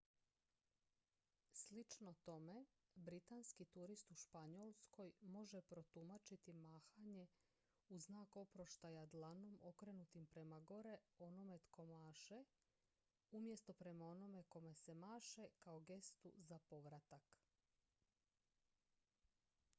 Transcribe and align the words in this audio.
slično 1.53 2.13
tome 2.13 2.53
britanski 2.95 3.65
turist 3.65 4.11
u 4.11 4.15
španjolskoj 4.15 5.11
može 5.21 5.61
protumačiti 5.61 6.53
mahanje 6.53 7.27
u 7.89 7.99
znak 7.99 8.35
oproštaja 8.37 9.05
dlanom 9.05 9.59
okrenutim 9.61 10.25
prema 10.27 10.61
onome 11.19 11.59
tko 11.59 11.85
maše 11.85 12.43
umjesto 13.31 13.73
prema 13.73 14.07
onome 14.07 14.43
kome 14.43 14.73
se 14.75 14.95
maše 14.95 15.45
kao 15.63 15.79
gestu 15.79 16.33
za 16.35 16.59
povratak 16.59 17.37